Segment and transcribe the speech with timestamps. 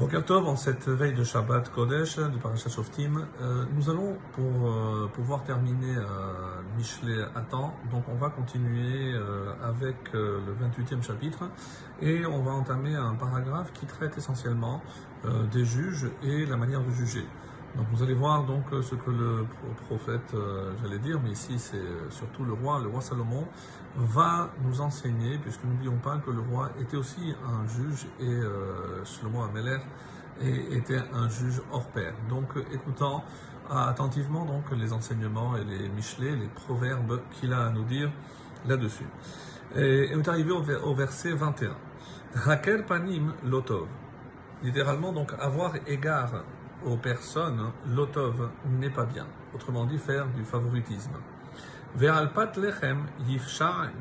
[0.00, 5.10] Bokertov, en cette veille de Shabbat Kodesh, de Parashat Shoftim, euh, nous allons pour euh,
[5.12, 7.74] pouvoir terminer euh, Michelet à temps.
[7.90, 9.14] Donc on va continuer
[9.62, 11.50] avec le 28e chapitre
[12.00, 14.80] et on va entamer un paragraphe qui traite essentiellement
[15.52, 17.26] des juges et la manière de juger.
[17.76, 21.30] Donc vous allez voir donc euh, ce que le pro- prophète, euh, j'allais dire, mais
[21.30, 23.46] ici c'est euh, surtout le roi, le roi Salomon,
[23.96, 29.04] va nous enseigner, puisque n'oublions pas que le roi était aussi un juge et euh,
[29.04, 29.78] Shlomo Ameler
[30.42, 32.14] était un juge hors pair.
[32.28, 33.20] Donc écoutons
[33.68, 38.10] attentivement donc les enseignements et les Michelet, les proverbes qu'il a à nous dire
[38.66, 39.06] là-dessus.
[39.76, 41.76] Et, et on est arrivé au, au verset 21.
[42.46, 43.86] Haker panim lotov.
[44.62, 46.42] Littéralement, donc, avoir égard
[46.84, 49.26] aux personnes, lotov n'est pas bien.
[49.54, 51.12] Autrement dit, faire du favoritisme.
[51.98, 53.06] Lechem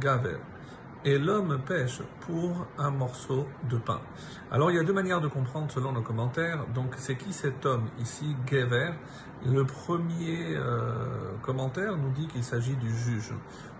[0.00, 0.38] gaver.
[1.04, 4.00] Et l'homme pêche pour un morceau de pain.
[4.52, 6.64] Alors, il y a deux manières de comprendre selon nos commentaires.
[6.72, 8.92] Donc, c'est qui cet homme ici, Gever
[9.44, 13.32] Le premier euh, commentaire nous dit qu'il s'agit du juge.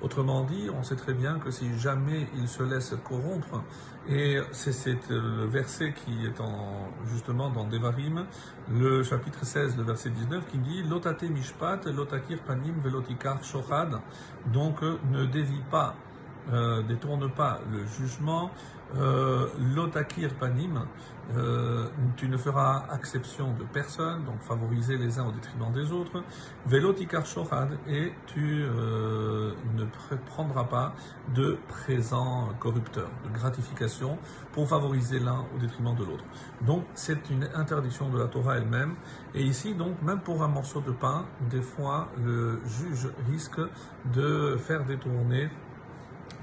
[0.03, 3.62] Autrement dit, on sait très bien que si jamais il se laisse corrompre,
[4.09, 8.27] et c'est euh, le verset qui est en, justement dans Devarim,
[8.69, 14.01] le chapitre 16, le verset 19, qui dit Lotate mishpat, lotakir panim, velotikar shochad.
[14.53, 15.95] Donc, euh, ne dévie pas
[16.53, 18.51] euh, détourne pas le jugement,
[18.97, 20.87] euh, lotakir panim,
[21.37, 26.23] euh, tu ne feras exception de personne, donc favoriser les uns au détriment des autres,
[26.67, 30.95] velotikar shochad, et tu ne pr- prendras pas
[31.35, 34.19] de présent corrupteur, de gratification,
[34.53, 36.25] pour favoriser l'un au détriment de l'autre.
[36.61, 38.95] Donc c'est une interdiction de la Torah elle-même,
[39.35, 43.61] et ici donc même pour un morceau de pain, des fois le juge risque
[44.13, 45.48] de faire détourner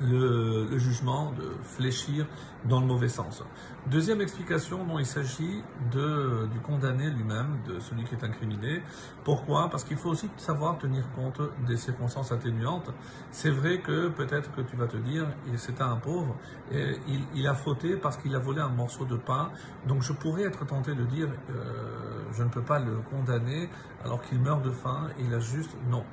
[0.01, 2.25] le, jugement, de fléchir
[2.65, 3.43] dans le mauvais sens.
[3.87, 8.81] Deuxième explication dont il s'agit de, du condamné lui-même, de celui qui est incriminé.
[9.23, 9.69] Pourquoi?
[9.69, 12.91] Parce qu'il faut aussi savoir tenir compte des circonstances atténuantes.
[13.31, 16.35] C'est vrai que peut-être que tu vas te dire, c'est un pauvre,
[16.71, 19.51] et il, il a fauté parce qu'il a volé un morceau de pain,
[19.87, 23.69] donc je pourrais être tenté de dire, euh, je ne peux pas le condamner
[24.03, 25.71] alors qu'il meurt de faim, il a juste...
[25.89, 26.05] Non.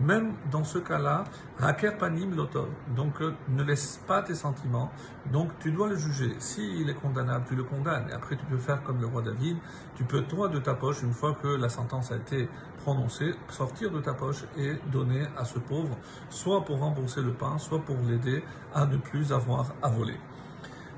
[0.00, 1.24] Même dans ce cas-là,
[1.60, 2.68] hacker panim lotov.
[2.96, 4.90] Donc euh, ne laisse pas tes sentiments.
[5.32, 6.34] Donc tu dois le juger.
[6.38, 8.08] S'il est condamnable, tu le condamnes.
[8.10, 9.58] Et après tu peux faire comme le roi David.
[9.94, 12.48] Tu peux toi de ta poche, une fois que la sentence a été
[12.82, 15.96] prononcée, sortir de ta poche et donner à ce pauvre,
[16.30, 18.42] soit pour rembourser le pain, soit pour l'aider
[18.74, 20.18] à ne plus avoir à voler.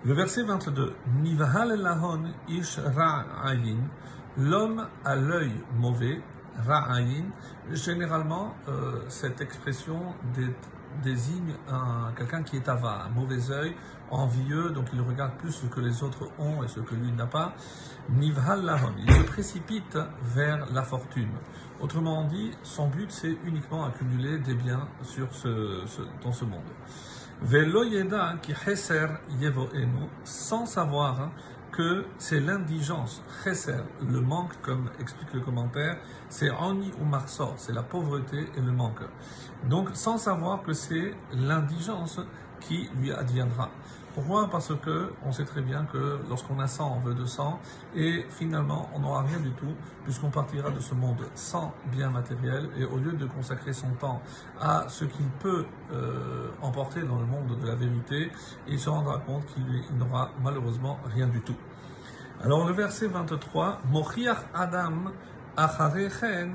[0.04, 0.94] Le verset 22.
[1.20, 1.72] Nivahal.
[4.38, 6.20] L'homme à l'œil mauvais,
[6.66, 7.24] ra'ayin.
[7.72, 10.54] Généralement, euh, cette expression dé-
[11.02, 13.74] désigne un- quelqu'un qui est avare, un mauvais œil,
[14.10, 17.26] envieux, donc il regarde plus ce que les autres ont et ce que lui n'a
[17.26, 17.54] pas.
[18.08, 18.92] Nivhal lahon.
[18.98, 21.32] Il se précipite vers la fortune.
[21.80, 25.82] Autrement dit, son but c'est uniquement accumuler des biens sur ce,
[26.22, 26.70] dans ce monde.
[27.42, 29.08] Velo yeda ki cheser
[29.40, 31.32] yevoenu, sans savoir hein,
[31.76, 35.98] que c'est l'indigence, le manque, comme explique le commentaire,
[36.30, 39.02] c'est ani ou marsor, c'est la pauvreté et le manque.
[39.68, 42.20] Donc, sans savoir que c'est l'indigence
[42.60, 43.70] qui lui adviendra.
[44.14, 44.48] Pourquoi?
[44.48, 47.60] Parce que on sait très bien que lorsqu'on a 100, on veut 200,
[47.94, 52.70] et finalement, on n'aura rien du tout, puisqu'on partira de ce monde sans bien matériel,
[52.78, 54.22] et au lieu de consacrer son temps
[54.58, 58.32] à ce qu'il peut euh, emporter dans le monde de la vérité,
[58.66, 61.56] il se rendra compte qu'il il n'aura malheureusement rien du tout.
[62.44, 65.10] Alors le verset 23, Mochiach Adam
[65.56, 66.52] acharechen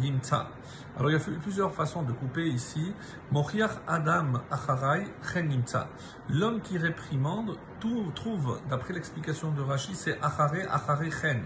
[0.00, 0.48] yimtza.
[0.96, 2.94] Alors il y a plusieurs façons de couper ici.
[3.32, 5.88] Mochiach Adam acharai chen yimtza.
[6.30, 11.42] L'homme qui réprimande tout, trouve, d'après l'explication de Rashi, c'est achare achare chen.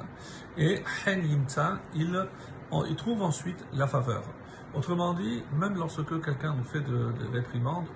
[0.59, 2.27] Et chen yimtza, il,
[2.97, 4.23] trouve ensuite la faveur.
[4.75, 7.87] Autrement dit, même lorsque quelqu'un nous fait de réprimande,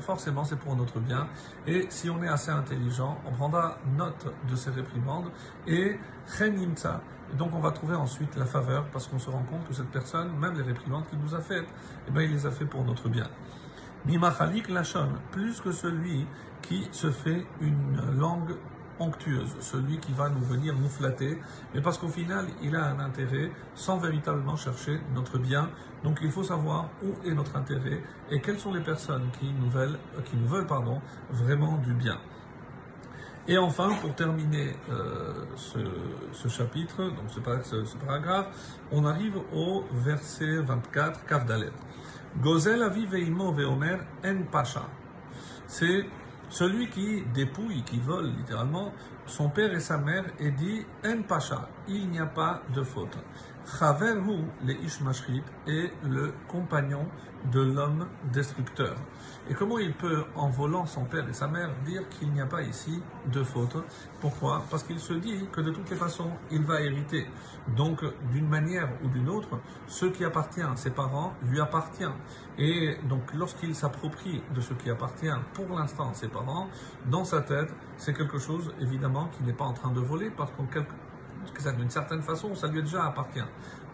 [0.00, 1.28] forcément c'est pour notre bien.
[1.66, 5.30] Et si on est assez intelligent, on prendra note de ces réprimandes
[5.66, 5.98] et.
[6.40, 9.88] Et donc on va trouver ensuite la faveur parce qu'on se rend compte que cette
[9.88, 11.68] personne, même les réprimandes qu'il nous a faites,
[12.06, 13.26] eh bien il les a fait pour notre bien.
[14.04, 16.26] Mimachalik lachon, plus que celui
[16.62, 18.56] qui se fait une langue
[19.00, 21.38] onctueuse, celui qui va nous venir nous flatter,
[21.74, 25.70] mais parce qu'au final, il a un intérêt sans véritablement chercher notre bien.
[26.04, 29.68] Donc il faut savoir où est notre intérêt et quelles sont les personnes qui nous
[29.70, 31.00] veulent, euh, qui nous veulent pardon,
[31.30, 32.18] vraiment du bien.
[33.50, 38.48] Et enfin, pour terminer euh, ce, chapitre, donc ce, par- ce- ce paragraphe,
[38.92, 41.72] on arrive au verset 24, Kaf Dalet.
[42.42, 44.82] Gozel avi veimo veomer en pasha.
[45.66, 46.04] C'est
[46.50, 48.92] celui qui dépouille, qui vole littéralement,
[49.28, 53.16] son père et sa mère et dit En Pacha, il n'y a pas de faute.
[53.78, 57.06] Chaverhu, le Ishmashrit, est le compagnon
[57.52, 58.96] de l'homme destructeur.
[59.50, 62.46] Et comment il peut, en volant son père et sa mère, dire qu'il n'y a
[62.46, 63.76] pas ici de faute?
[64.20, 64.64] Pourquoi?
[64.70, 67.26] Parce qu'il se dit que de toutes les façons, il va hériter.
[67.76, 72.12] Donc, d'une manière ou d'une autre, ce qui appartient à ses parents lui appartient.
[72.58, 76.68] Et donc, lorsqu'il s'approprie de ce qui appartient pour l'instant à ses parents,
[77.06, 80.50] dans sa tête, c'est quelque chose, évidemment, qui n'est pas en train de voler, parce
[80.52, 80.92] qu'en quelque
[81.76, 83.44] d'une certaine façon, ça lui déjà appartient.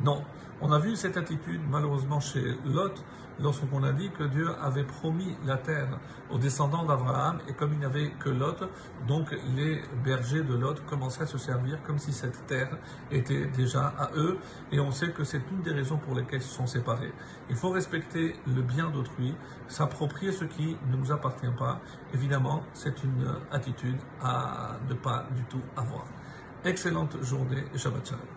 [0.02, 0.22] Non,
[0.60, 3.04] on a vu cette attitude malheureusement chez Lot,
[3.40, 5.98] lorsqu'on a dit que Dieu avait promis la terre
[6.30, 8.68] aux descendants d'Abraham, et comme il n'y avait que Lot,
[9.08, 12.76] donc les bergers de Lot commenceraient à se servir comme si cette terre
[13.10, 14.38] était déjà à eux,
[14.70, 17.12] et on sait que c'est une des raisons pour lesquelles ils se sont séparés.
[17.50, 19.34] Il faut respecter le bien d'autrui,
[19.66, 21.80] s'approprier ce qui ne nous appartient pas.
[22.12, 26.04] Évidemment, c'est une attitude à ne pas du tout avoir.
[26.64, 28.33] Excellente journée Shabbat Shalom.